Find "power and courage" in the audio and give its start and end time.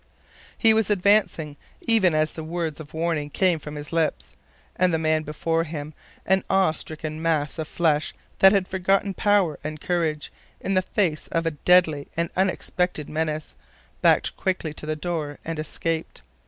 9.13-10.33